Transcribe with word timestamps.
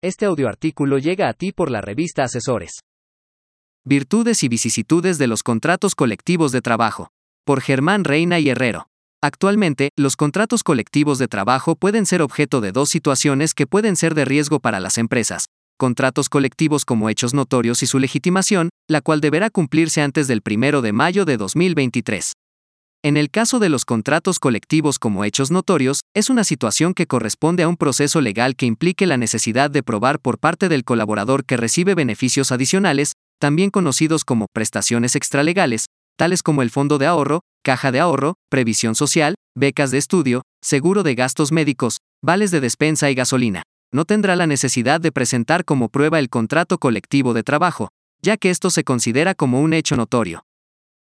Este 0.00 0.26
audioartículo 0.26 0.98
llega 0.98 1.28
a 1.28 1.32
ti 1.32 1.50
por 1.50 1.72
la 1.72 1.80
revista 1.80 2.22
Asesores. 2.22 2.82
Virtudes 3.84 4.44
y 4.44 4.48
vicisitudes 4.48 5.18
de 5.18 5.26
los 5.26 5.42
contratos 5.42 5.96
colectivos 5.96 6.52
de 6.52 6.60
trabajo. 6.60 7.08
Por 7.44 7.60
Germán 7.60 8.04
Reina 8.04 8.38
y 8.38 8.48
Herrero. 8.48 8.86
Actualmente, 9.20 9.90
los 9.96 10.14
contratos 10.14 10.62
colectivos 10.62 11.18
de 11.18 11.26
trabajo 11.26 11.74
pueden 11.74 12.06
ser 12.06 12.22
objeto 12.22 12.60
de 12.60 12.70
dos 12.70 12.90
situaciones 12.90 13.54
que 13.54 13.66
pueden 13.66 13.96
ser 13.96 14.14
de 14.14 14.24
riesgo 14.24 14.60
para 14.60 14.78
las 14.78 14.98
empresas. 14.98 15.46
Contratos 15.76 16.28
colectivos 16.28 16.84
como 16.84 17.08
hechos 17.08 17.34
notorios 17.34 17.82
y 17.82 17.88
su 17.88 17.98
legitimación, 17.98 18.68
la 18.88 19.00
cual 19.00 19.20
deberá 19.20 19.50
cumplirse 19.50 20.00
antes 20.00 20.28
del 20.28 20.42
1 20.48 20.80
de 20.80 20.92
mayo 20.92 21.24
de 21.24 21.38
2023. 21.38 22.34
En 23.04 23.16
el 23.16 23.30
caso 23.30 23.60
de 23.60 23.68
los 23.68 23.84
contratos 23.84 24.40
colectivos 24.40 24.98
como 24.98 25.22
hechos 25.22 25.52
notorios, 25.52 26.00
es 26.14 26.30
una 26.30 26.42
situación 26.42 26.94
que 26.94 27.06
corresponde 27.06 27.62
a 27.62 27.68
un 27.68 27.76
proceso 27.76 28.20
legal 28.20 28.56
que 28.56 28.66
implique 28.66 29.06
la 29.06 29.16
necesidad 29.16 29.70
de 29.70 29.84
probar 29.84 30.18
por 30.18 30.40
parte 30.40 30.68
del 30.68 30.82
colaborador 30.82 31.44
que 31.44 31.56
recibe 31.56 31.94
beneficios 31.94 32.50
adicionales, 32.50 33.12
también 33.38 33.70
conocidos 33.70 34.24
como 34.24 34.46
prestaciones 34.52 35.14
extralegales, 35.14 35.86
tales 36.16 36.42
como 36.42 36.60
el 36.60 36.70
fondo 36.70 36.98
de 36.98 37.06
ahorro, 37.06 37.42
caja 37.62 37.92
de 37.92 38.00
ahorro, 38.00 38.34
previsión 38.50 38.96
social, 38.96 39.36
becas 39.56 39.92
de 39.92 39.98
estudio, 39.98 40.42
seguro 40.60 41.04
de 41.04 41.14
gastos 41.14 41.52
médicos, 41.52 41.98
vales 42.20 42.50
de 42.50 42.60
despensa 42.60 43.12
y 43.12 43.14
gasolina. 43.14 43.62
No 43.92 44.06
tendrá 44.06 44.34
la 44.34 44.48
necesidad 44.48 45.00
de 45.00 45.12
presentar 45.12 45.64
como 45.64 45.88
prueba 45.88 46.18
el 46.18 46.30
contrato 46.30 46.78
colectivo 46.78 47.32
de 47.32 47.44
trabajo, 47.44 47.90
ya 48.22 48.36
que 48.36 48.50
esto 48.50 48.70
se 48.70 48.82
considera 48.82 49.36
como 49.36 49.60
un 49.60 49.72
hecho 49.72 49.94
notorio 49.96 50.42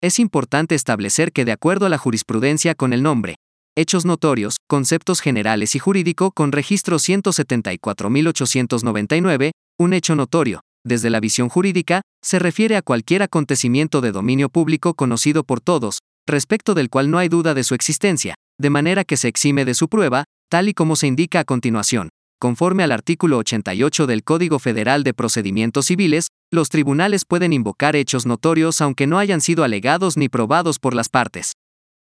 es 0.01 0.19
importante 0.19 0.75
establecer 0.75 1.31
que 1.31 1.45
de 1.45 1.51
acuerdo 1.51 1.87
a 1.87 1.89
la 1.89 1.97
jurisprudencia 1.97 2.75
con 2.75 2.93
el 2.93 3.01
nombre, 3.01 3.37
hechos 3.75 4.05
notorios, 4.05 4.57
conceptos 4.67 5.21
generales 5.21 5.73
y 5.75 5.79
jurídico 5.79 6.29
con 6.31 6.51
registro 6.51 6.97
174.899, 6.97 9.51
un 9.79 9.93
hecho 9.93 10.15
notorio, 10.15 10.61
desde 10.85 11.09
la 11.09 11.19
visión 11.19 11.49
jurídica, 11.49 12.01
se 12.23 12.37
refiere 12.39 12.75
a 12.75 12.81
cualquier 12.81 13.21
acontecimiento 13.23 14.01
de 14.01 14.11
dominio 14.11 14.49
público 14.49 14.93
conocido 14.93 15.43
por 15.43 15.61
todos, 15.61 15.99
respecto 16.27 16.75
del 16.75 16.89
cual 16.89 17.09
no 17.09 17.17
hay 17.17 17.29
duda 17.29 17.53
de 17.53 17.63
su 17.63 17.73
existencia, 17.73 18.35
de 18.59 18.69
manera 18.69 19.03
que 19.03 19.17
se 19.17 19.27
exime 19.27 19.65
de 19.65 19.73
su 19.73 19.89
prueba, 19.89 20.25
tal 20.49 20.69
y 20.69 20.73
como 20.73 20.95
se 20.95 21.07
indica 21.07 21.39
a 21.39 21.43
continuación. 21.43 22.09
Conforme 22.39 22.83
al 22.83 22.91
artículo 22.91 23.39
88 23.39 24.05
del 24.05 24.23
Código 24.23 24.59
Federal 24.59 25.03
de 25.03 25.15
Procedimientos 25.15 25.87
Civiles, 25.87 26.27
los 26.51 26.69
tribunales 26.69 27.25
pueden 27.25 27.51
invocar 27.51 27.95
hechos 27.95 28.25
notorios 28.25 28.79
aunque 28.79 29.05
no 29.05 29.19
hayan 29.19 29.41
sido 29.41 29.63
alegados 29.63 30.15
ni 30.15 30.29
probados 30.29 30.79
por 30.79 30.93
las 30.93 31.09
partes. 31.09 31.53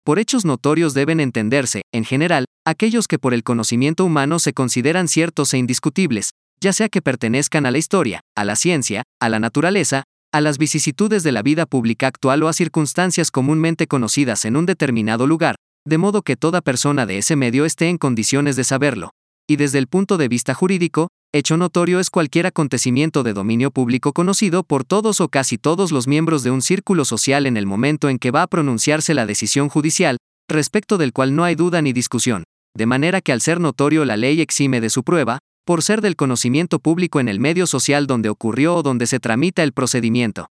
Por 0.05 0.19
hechos 0.19 0.45
notorios 0.45 0.95
deben 0.95 1.21
entenderse, 1.21 1.83
en 1.93 2.05
general, 2.05 2.45
aquellos 2.67 3.09
que 3.09 3.19
por 3.19 3.33
el 3.33 3.43
conocimiento 3.43 4.05
humano 4.05 4.39
se 4.39 4.53
consideran 4.53 5.09
ciertos 5.09 5.55
e 5.55 5.59
indiscutibles, 5.59 6.31
ya 6.61 6.73
sea 6.73 6.89
que 6.89 7.03
pertenezcan 7.03 7.67
a 7.67 7.71
la 7.71 7.79
historia, 7.79 8.21
a 8.37 8.45
la 8.45 8.57
ciencia, 8.57 9.03
a 9.21 9.29
la 9.29 9.39
naturaleza, 9.39 10.05
a 10.33 10.41
las 10.43 10.59
vicisitudes 10.59 11.23
de 11.23 11.33
la 11.33 11.43
vida 11.43 11.65
pública 11.65 12.07
actual 12.07 12.43
o 12.43 12.49
a 12.49 12.53
circunstancias 12.53 13.31
comúnmente 13.31 13.87
conocidas 13.87 14.45
en 14.45 14.57
un 14.57 14.67
determinado 14.67 15.27
lugar, 15.27 15.57
de 15.87 15.97
modo 15.97 16.21
que 16.21 16.37
toda 16.37 16.61
persona 16.61 17.07
de 17.07 17.19
ese 17.19 17.35
medio 17.37 17.65
esté 17.65 17.89
en 17.89 17.97
condiciones 17.97 18.57
de 18.57 18.65
saberlo 18.65 19.11
y 19.49 19.57
desde 19.57 19.79
el 19.79 19.89
punto 19.89 20.19
de 20.19 20.29
vista 20.29 20.53
jurídico, 20.55 21.09
hecho 21.33 21.57
notorio 21.57 22.01
es 22.01 22.11
cualquier 22.11 22.47
acontecimiento 22.47 23.23
de 23.23 23.35
dominio 23.35 23.71
público 23.71 24.13
conocido 24.13 24.63
por 24.63 24.85
todos 24.85 25.21
o 25.21 25.29
casi 25.29 25.59
todos 25.59 25.93
los 25.93 26.09
miembros 26.09 26.43
de 26.43 26.51
un 26.51 26.63
círculo 26.63 27.05
social 27.05 27.47
en 27.47 27.57
el 27.57 27.67
momento 27.67 28.09
en 28.09 28.19
que 28.19 28.31
va 28.31 28.43
a 28.43 28.47
pronunciarse 28.47 29.13
la 29.15 29.27
decisión 29.27 29.69
judicial, 29.69 30.17
respecto 30.49 30.97
del 30.97 31.13
cual 31.13 31.37
no 31.37 31.45
hay 31.45 31.55
duda 31.55 31.83
ni 31.83 31.93
discusión, 31.93 32.45
de 32.75 32.87
manera 32.87 33.21
que 33.21 33.33
al 33.33 33.41
ser 33.41 33.61
notorio 33.61 34.05
la 34.05 34.17
ley 34.17 34.41
exime 34.41 34.81
de 34.81 34.89
su 34.89 35.05
prueba, 35.05 35.39
por 35.67 35.83
ser 35.83 36.01
del 36.01 36.17
conocimiento 36.17 36.79
público 36.79 37.21
en 37.21 37.29
el 37.29 37.41
medio 37.41 37.67
social 37.67 38.07
donde 38.07 38.31
ocurrió 38.31 38.77
o 38.77 38.83
donde 38.83 39.07
se 39.07 39.21
tramita 39.21 39.63
el 39.63 39.75
procedimiento. 39.75 40.49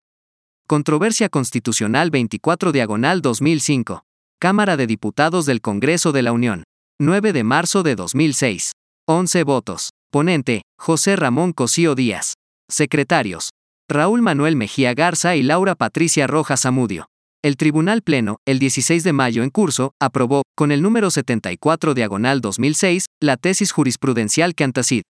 Controversia 0.68 1.30
Constitucional 1.30 2.10
24 2.10 2.72
Diagonal 2.72 3.22
2005. 3.22 4.02
Cámara 4.38 4.76
de 4.76 4.86
Diputados 4.86 5.46
del 5.46 5.62
Congreso 5.62 6.12
de 6.12 6.22
la 6.22 6.32
Unión. 6.32 6.64
9 7.00 7.32
de 7.32 7.44
marzo 7.44 7.82
de 7.82 7.94
2006. 7.94 8.72
11 9.06 9.44
votos. 9.44 9.90
Ponente, 10.16 10.62
José 10.78 11.14
Ramón 11.14 11.52
Cosío 11.52 11.94
Díaz. 11.94 12.36
Secretarios. 12.70 13.50
Raúl 13.86 14.22
Manuel 14.22 14.56
Mejía 14.56 14.94
Garza 14.94 15.36
y 15.36 15.42
Laura 15.42 15.74
Patricia 15.74 16.26
Rojas 16.26 16.62
Zamudio. 16.62 17.04
El 17.44 17.58
Tribunal 17.58 18.00
Pleno, 18.00 18.38
el 18.46 18.58
16 18.58 19.04
de 19.04 19.12
mayo 19.12 19.42
en 19.42 19.50
curso, 19.50 19.92
aprobó, 20.00 20.44
con 20.56 20.72
el 20.72 20.80
número 20.80 21.10
74 21.10 21.92
diagonal 21.92 22.40
2006, 22.40 23.04
la 23.20 23.36
tesis 23.36 23.72
jurisprudencial 23.72 24.54
Cantacid. 24.54 25.02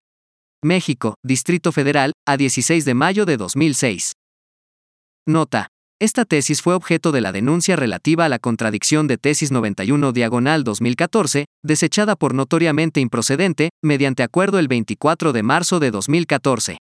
México, 0.61 1.15
Distrito 1.25 1.71
Federal, 1.71 2.11
a 2.27 2.37
16 2.37 2.85
de 2.85 2.95
mayo 2.95 3.27
de 3.27 3.37
2006. 3.37 4.11
Nota. 5.25 5.69
Esta 5.99 6.27
tesis 6.27 6.61
fue 6.61 6.75
objeto 6.75 7.11
de 7.11 7.23
la 7.23 7.33
denuncia 7.33 7.75
relativa 7.75 8.27
a 8.27 8.29
la 8.29 8.39
contradicción 8.39 9.07
de 9.07 9.17
tesis 9.17 9.51
91 9.51 10.13
diagonal 10.13 10.63
2014, 10.63 11.47
desechada 11.65 12.17
por 12.17 12.35
notoriamente 12.35 13.01
improcedente, 13.01 13.71
mediante 13.83 14.23
acuerdo 14.23 14.59
el 14.59 14.69
24 14.69 15.33
de 15.33 15.43
marzo 15.43 15.81
de 15.81 15.91
2014. 15.91 16.77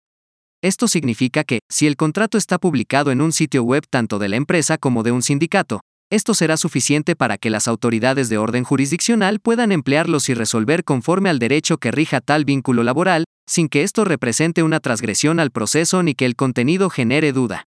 Esto 0.63 0.87
significa 0.87 1.43
que, 1.43 1.59
si 1.69 1.89
el 1.89 1.97
contrato 1.97 2.39
está 2.39 2.59
publicado 2.59 3.11
en 3.11 3.21
un 3.21 3.33
sitio 3.33 3.65
web 3.65 3.83
tanto 3.91 4.21
de 4.21 4.29
la 4.29 4.37
empresa 4.37 4.79
como 4.79 5.03
de 5.03 5.11
un 5.11 5.23
sindicato, 5.23 5.81
esto 6.09 6.33
será 6.33 6.57
suficiente 6.57 7.17
para 7.17 7.37
que 7.37 7.51
las 7.51 7.67
autoridades 7.67 8.29
de 8.29 8.39
orden 8.39 8.63
jurisdiccional 8.63 9.41
puedan 9.41 9.73
emplearlos 9.73 10.29
y 10.29 10.35
resolver 10.35 10.85
conforme 10.85 11.31
al 11.31 11.41
derecho 11.41 11.79
que 11.79 11.91
rija 11.91 12.21
tal 12.21 12.45
vínculo 12.45 12.85
laboral, 12.85 13.25
sin 13.49 13.69
que 13.69 13.83
esto 13.83 14.05
represente 14.05 14.63
una 14.63 14.79
transgresión 14.79 15.41
al 15.41 15.51
proceso 15.51 16.05
ni 16.05 16.15
que 16.15 16.27
el 16.27 16.37
contenido 16.37 16.91
genere 16.91 17.33
duda. 17.33 17.65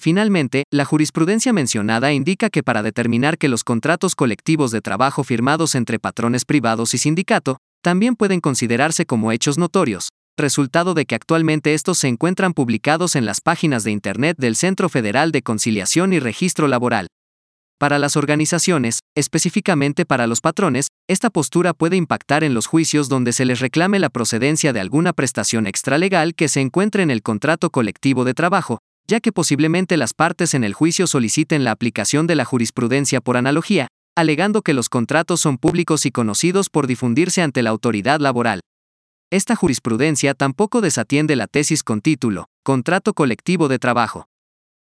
Finalmente, 0.00 0.64
la 0.72 0.84
jurisprudencia 0.84 1.52
mencionada 1.52 2.12
indica 2.12 2.50
que 2.50 2.62
para 2.62 2.82
determinar 2.82 3.38
que 3.38 3.48
los 3.48 3.64
contratos 3.64 4.14
colectivos 4.14 4.70
de 4.70 4.80
trabajo 4.80 5.22
firmados 5.24 5.74
entre 5.74 5.98
patrones 5.98 6.44
privados 6.44 6.94
y 6.94 6.98
sindicato, 6.98 7.58
también 7.82 8.16
pueden 8.16 8.40
considerarse 8.40 9.06
como 9.06 9.32
hechos 9.32 9.58
notorios, 9.58 10.08
resultado 10.38 10.94
de 10.94 11.04
que 11.04 11.14
actualmente 11.14 11.74
estos 11.74 11.98
se 11.98 12.08
encuentran 12.08 12.54
publicados 12.54 13.16
en 13.16 13.26
las 13.26 13.40
páginas 13.40 13.84
de 13.84 13.90
Internet 13.90 14.36
del 14.38 14.56
Centro 14.56 14.88
Federal 14.88 15.30
de 15.30 15.42
Conciliación 15.42 16.12
y 16.12 16.20
Registro 16.20 16.68
Laboral. 16.68 17.08
Para 17.78 17.98
las 17.98 18.16
organizaciones, 18.16 19.00
específicamente 19.16 20.06
para 20.06 20.28
los 20.28 20.40
patrones, 20.40 20.86
esta 21.08 21.30
postura 21.30 21.74
puede 21.74 21.96
impactar 21.96 22.44
en 22.44 22.54
los 22.54 22.66
juicios 22.66 23.08
donde 23.08 23.32
se 23.32 23.44
les 23.44 23.58
reclame 23.58 23.98
la 23.98 24.08
procedencia 24.08 24.72
de 24.72 24.78
alguna 24.78 25.12
prestación 25.12 25.66
extralegal 25.66 26.36
que 26.36 26.48
se 26.48 26.60
encuentre 26.60 27.02
en 27.02 27.10
el 27.10 27.22
contrato 27.22 27.70
colectivo 27.70 28.24
de 28.24 28.34
trabajo, 28.34 28.78
ya 29.06 29.20
que 29.20 29.32
posiblemente 29.32 29.96
las 29.96 30.14
partes 30.14 30.54
en 30.54 30.64
el 30.64 30.74
juicio 30.74 31.06
soliciten 31.06 31.64
la 31.64 31.70
aplicación 31.70 32.26
de 32.26 32.34
la 32.34 32.44
jurisprudencia 32.44 33.20
por 33.20 33.36
analogía, 33.36 33.88
alegando 34.16 34.62
que 34.62 34.74
los 34.74 34.88
contratos 34.88 35.40
son 35.40 35.58
públicos 35.58 36.06
y 36.06 36.10
conocidos 36.10 36.68
por 36.70 36.86
difundirse 36.86 37.42
ante 37.42 37.62
la 37.62 37.70
autoridad 37.70 38.20
laboral. 38.20 38.60
Esta 39.30 39.56
jurisprudencia 39.56 40.34
tampoco 40.34 40.80
desatiende 40.82 41.36
la 41.36 41.46
tesis 41.46 41.82
con 41.82 42.02
título, 42.02 42.46
Contrato 42.64 43.14
colectivo 43.14 43.68
de 43.68 43.78
trabajo. 43.78 44.26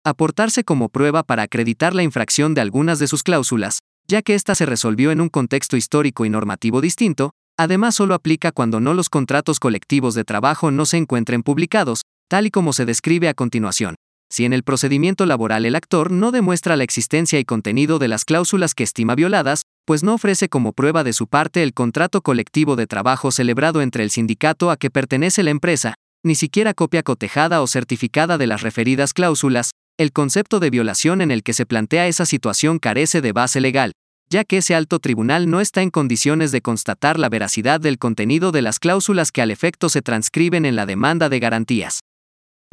Aportarse 0.04 0.64
como 0.64 0.90
prueba 0.90 1.22
para 1.22 1.44
acreditar 1.44 1.94
la 1.94 2.02
infracción 2.02 2.56
de 2.56 2.62
algunas 2.62 2.98
de 2.98 3.08
sus 3.08 3.22
cláusulas, 3.22 3.80
ya 4.08 4.24
que 4.24 4.34
ésta 4.34 4.56
se 4.56 4.66
resolvió 4.66 5.12
en 5.12 5.22
un 5.22 5.30
contexto 5.30 5.78
histórico 5.78 6.26
y 6.26 6.30
normativo 6.30 6.82
distinto, 6.82 7.32
además 7.58 7.96
solo 7.96 8.16
aplica 8.16 8.52
cuando 8.52 8.80
no 8.80 8.96
los 8.96 9.10
contratos 9.10 9.60
colectivos 9.60 10.16
de 10.16 10.24
trabajo 10.24 10.72
no 10.72 10.88
se 10.88 10.98
encuentren 10.98 11.44
publicados, 11.44 12.02
tal 12.32 12.48
y 12.48 12.50
como 12.50 12.72
se 12.72 12.86
describe 12.86 13.28
a 13.28 13.34
continuación. 13.34 13.96
Si 14.32 14.46
en 14.46 14.54
el 14.54 14.64
procedimiento 14.64 15.26
laboral 15.26 15.66
el 15.66 15.76
actor 15.76 16.12
no 16.12 16.32
demuestra 16.32 16.78
la 16.78 16.86
existencia 16.86 17.38
y 17.40 17.44
contenido 17.44 18.00
de 18.00 18.08
las 18.08 18.24
cláusulas 18.24 18.74
que 18.74 18.86
estima 18.86 19.16
violadas, 19.16 19.64
pues 19.86 20.02
no 20.02 20.14
ofrece 20.14 20.48
como 20.48 20.72
prueba 20.72 21.04
de 21.04 21.12
su 21.12 21.28
parte 21.28 21.62
el 21.62 21.74
contrato 21.74 22.22
colectivo 22.22 22.78
de 22.78 22.88
trabajo 22.88 23.32
celebrado 23.32 23.82
entre 23.82 24.04
el 24.04 24.12
sindicato 24.12 24.72
a 24.72 24.78
que 24.78 24.90
pertenece 24.90 25.44
la 25.44 25.50
empresa, 25.50 25.96
ni 26.24 26.36
siquiera 26.36 26.74
copia 26.74 27.04
cotejada 27.04 27.62
o 27.62 27.68
certificada 27.68 28.38
de 28.38 28.48
las 28.48 28.62
referidas 28.62 29.12
cláusulas, 29.12 29.72
el 30.00 30.14
concepto 30.14 30.62
de 30.62 30.70
violación 30.70 31.20
en 31.20 31.32
el 31.32 31.44
que 31.44 31.52
se 31.52 31.66
plantea 31.66 32.08
esa 32.08 32.26
situación 32.26 32.80
carece 32.80 33.20
de 33.20 33.34
base 33.34 33.60
legal, 33.60 33.92
ya 34.30 34.46
que 34.46 34.60
ese 34.60 34.74
alto 34.74 35.00
tribunal 35.00 35.50
no 35.50 35.60
está 35.60 35.82
en 35.82 35.90
condiciones 35.90 36.54
de 36.54 36.62
constatar 36.62 37.20
la 37.20 37.28
veracidad 37.28 37.82
del 37.82 37.98
contenido 37.98 38.54
de 38.54 38.62
las 38.62 38.80
cláusulas 38.80 39.34
que 39.34 39.42
al 39.42 39.52
efecto 39.52 39.90
se 39.90 40.02
transcriben 40.02 40.64
en 40.66 40.78
la 40.78 40.86
demanda 40.86 41.28
de 41.28 41.42
garantías. 41.42 42.00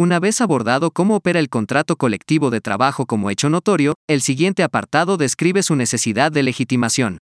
Una 0.01 0.21
vez 0.21 0.41
abordado 0.41 0.93
cómo 0.93 1.17
opera 1.17 1.41
el 1.41 1.49
contrato 1.49 1.97
colectivo 1.97 2.51
de 2.51 2.61
trabajo 2.61 3.05
como 3.05 3.31
hecho 3.31 3.51
notorio, 3.51 3.95
el 4.09 4.21
siguiente 4.21 4.63
apartado 4.63 5.17
describe 5.17 5.65
su 5.65 5.75
necesidad 5.75 6.31
de 6.31 6.45
legitimación. 6.45 7.19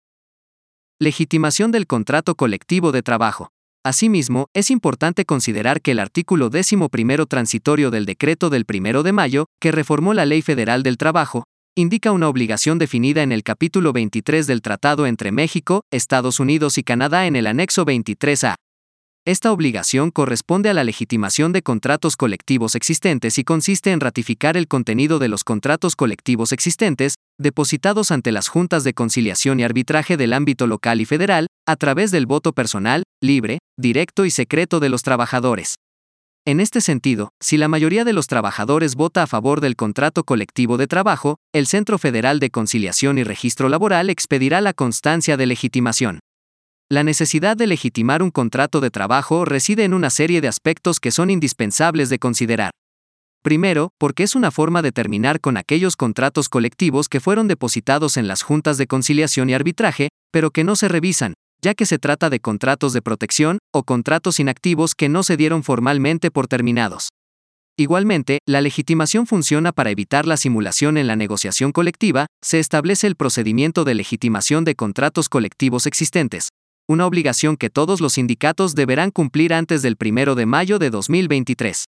Legitimación 0.99 1.71
del 1.71 1.85
contrato 1.85 2.33
colectivo 2.33 2.91
de 2.91 3.03
trabajo. 3.03 3.49
Asimismo, 3.85 4.47
es 4.55 4.71
importante 4.71 5.23
considerar 5.23 5.81
que 5.81 5.91
el 5.91 5.99
artículo 5.99 6.47
11 6.47 7.27
transitorio 7.27 7.91
del 7.91 8.07
decreto 8.07 8.49
del 8.49 8.65
1 8.67 9.03
de 9.03 9.11
mayo, 9.11 9.45
que 9.61 9.71
reformó 9.71 10.15
la 10.15 10.25
Ley 10.25 10.41
Federal 10.41 10.81
del 10.81 10.97
Trabajo, 10.97 11.43
indica 11.75 12.11
una 12.11 12.27
obligación 12.27 12.79
definida 12.79 13.21
en 13.21 13.31
el 13.31 13.43
capítulo 13.43 13.93
23 13.93 14.47
del 14.47 14.63
Tratado 14.63 15.05
entre 15.05 15.31
México, 15.31 15.83
Estados 15.91 16.39
Unidos 16.39 16.79
y 16.79 16.83
Canadá 16.83 17.27
en 17.27 17.35
el 17.35 17.45
anexo 17.45 17.85
23A. 17.85 18.55
Esta 19.25 19.53
obligación 19.53 20.11
corresponde 20.11 20.69
a 20.69 20.73
la 20.73 20.83
legitimación 20.83 21.53
de 21.53 21.61
contratos 21.61 22.17
colectivos 22.17 22.75
existentes 22.75 23.37
y 23.37 23.45
consiste 23.45 23.93
en 23.93 24.01
ratificar 24.01 24.57
el 24.57 24.67
contenido 24.67 25.17
de 25.17 25.29
los 25.29 25.45
contratos 25.45 25.95
colectivos 25.95 26.51
existentes, 26.51 27.15
depositados 27.39 28.11
ante 28.11 28.33
las 28.33 28.49
juntas 28.49 28.83
de 28.83 28.93
conciliación 28.93 29.61
y 29.61 29.63
arbitraje 29.63 30.17
del 30.17 30.33
ámbito 30.33 30.67
local 30.67 30.99
y 30.99 31.05
federal, 31.05 31.47
a 31.65 31.77
través 31.77 32.11
del 32.11 32.25
voto 32.25 32.51
personal, 32.51 33.03
libre, 33.21 33.59
directo 33.79 34.25
y 34.25 34.29
secreto 34.29 34.81
de 34.81 34.89
los 34.89 35.03
trabajadores. 35.03 35.75
En 36.45 36.59
este 36.59 36.81
sentido, 36.81 37.29
si 37.41 37.55
la 37.55 37.69
mayoría 37.69 38.03
de 38.03 38.11
los 38.11 38.27
trabajadores 38.27 38.95
vota 38.95 39.23
a 39.23 39.27
favor 39.27 39.61
del 39.61 39.77
contrato 39.77 40.25
colectivo 40.25 40.75
de 40.75 40.87
trabajo, 40.87 41.37
el 41.53 41.67
Centro 41.67 41.97
Federal 41.97 42.41
de 42.41 42.49
Conciliación 42.49 43.17
y 43.17 43.23
Registro 43.23 43.69
Laboral 43.69 44.09
expedirá 44.09 44.59
la 44.59 44.73
constancia 44.73 45.37
de 45.37 45.45
legitimación. 45.45 46.19
La 46.93 47.03
necesidad 47.03 47.57
de 47.57 47.65
legitimar 47.65 48.21
un 48.21 48.29
contrato 48.29 48.79
de 48.79 48.91
trabajo 48.91 49.45
reside 49.45 49.83
en 49.83 49.95
una 49.95 50.11
serie 50.11 50.41
de 50.41 50.47
aspectos 50.47 50.99
que 50.99 51.09
son 51.09 51.31
indispensables 51.31 52.07
de 52.11 52.19
considerar. 52.19 52.69
Primero, 53.41 53.89
porque 53.97 54.21
es 54.21 54.35
una 54.35 54.51
forma 54.51 54.83
de 54.83 54.91
terminar 54.91 55.39
con 55.39 55.57
aquellos 55.57 55.95
contratos 55.95 56.49
colectivos 56.49 57.09
que 57.09 57.19
fueron 57.19 57.47
depositados 57.47 58.15
en 58.15 58.27
las 58.27 58.43
juntas 58.43 58.77
de 58.77 58.85
conciliación 58.85 59.49
y 59.49 59.55
arbitraje, 59.55 60.09
pero 60.31 60.51
que 60.51 60.63
no 60.63 60.75
se 60.75 60.87
revisan, 60.87 61.33
ya 61.63 61.73
que 61.73 61.87
se 61.87 61.97
trata 61.97 62.29
de 62.29 62.39
contratos 62.39 62.93
de 62.93 63.01
protección 63.01 63.57
o 63.73 63.81
contratos 63.81 64.39
inactivos 64.39 64.93
que 64.93 65.09
no 65.09 65.23
se 65.23 65.35
dieron 65.35 65.63
formalmente 65.63 66.29
por 66.29 66.47
terminados. 66.47 67.09
Igualmente, 67.75 68.37
la 68.45 68.61
legitimación 68.61 69.25
funciona 69.25 69.71
para 69.71 69.89
evitar 69.89 70.27
la 70.27 70.37
simulación 70.37 70.97
en 70.97 71.07
la 71.07 71.15
negociación 71.15 71.71
colectiva, 71.71 72.27
se 72.43 72.59
establece 72.59 73.07
el 73.07 73.15
procedimiento 73.15 73.83
de 73.83 73.95
legitimación 73.95 74.63
de 74.63 74.75
contratos 74.75 75.27
colectivos 75.27 75.87
existentes, 75.87 76.49
una 76.87 77.05
obligación 77.05 77.57
que 77.57 77.69
todos 77.69 78.01
los 78.01 78.13
sindicatos 78.13 78.75
deberán 78.75 79.11
cumplir 79.11 79.53
antes 79.53 79.81
del 79.81 79.97
1 79.99 80.35
de 80.35 80.45
mayo 80.45 80.79
de 80.79 80.89
2023. 80.89 81.85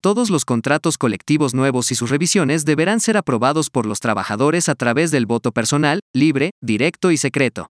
Todos 0.00 0.30
los 0.30 0.44
contratos 0.44 0.96
colectivos 0.96 1.54
nuevos 1.54 1.90
y 1.90 1.94
sus 1.94 2.10
revisiones 2.10 2.64
deberán 2.64 3.00
ser 3.00 3.16
aprobados 3.16 3.70
por 3.70 3.84
los 3.84 4.00
trabajadores 4.00 4.68
a 4.68 4.74
través 4.74 5.10
del 5.10 5.26
voto 5.26 5.50
personal, 5.50 6.00
libre, 6.14 6.52
directo 6.62 7.10
y 7.10 7.16
secreto. 7.16 7.68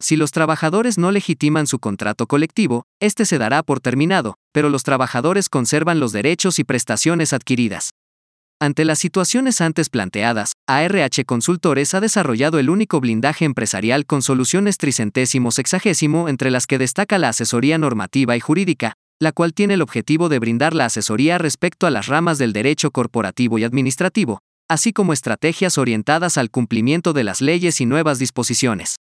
Si 0.00 0.16
los 0.16 0.30
trabajadores 0.30 0.96
no 0.96 1.10
legitiman 1.10 1.66
su 1.66 1.78
contrato 1.78 2.26
colectivo, 2.26 2.84
este 3.00 3.26
se 3.26 3.36
dará 3.36 3.62
por 3.62 3.80
terminado, 3.80 4.36
pero 4.52 4.70
los 4.70 4.82
trabajadores 4.82 5.50
conservan 5.50 6.00
los 6.00 6.12
derechos 6.12 6.58
y 6.58 6.64
prestaciones 6.64 7.34
adquiridas. 7.34 7.90
Ante 8.62 8.84
las 8.84 8.98
situaciones 8.98 9.62
antes 9.62 9.88
planteadas, 9.88 10.52
ARH 10.68 11.24
Consultores 11.24 11.94
ha 11.94 12.00
desarrollado 12.00 12.58
el 12.58 12.68
único 12.68 13.00
blindaje 13.00 13.46
empresarial 13.46 14.04
con 14.04 14.20
soluciones 14.20 14.76
tricentésimo 14.76 15.50
sexagésimo 15.50 16.28
entre 16.28 16.50
las 16.50 16.66
que 16.66 16.76
destaca 16.76 17.16
la 17.16 17.30
asesoría 17.30 17.78
normativa 17.78 18.36
y 18.36 18.40
jurídica, 18.40 18.92
la 19.18 19.32
cual 19.32 19.54
tiene 19.54 19.74
el 19.74 19.82
objetivo 19.82 20.28
de 20.28 20.40
brindar 20.40 20.74
la 20.74 20.84
asesoría 20.84 21.38
respecto 21.38 21.86
a 21.86 21.90
las 21.90 22.06
ramas 22.06 22.36
del 22.36 22.52
derecho 22.52 22.90
corporativo 22.90 23.58
y 23.58 23.64
administrativo, 23.64 24.40
así 24.68 24.92
como 24.92 25.14
estrategias 25.14 25.78
orientadas 25.78 26.36
al 26.36 26.50
cumplimiento 26.50 27.14
de 27.14 27.24
las 27.24 27.40
leyes 27.40 27.80
y 27.80 27.86
nuevas 27.86 28.18
disposiciones. 28.18 28.96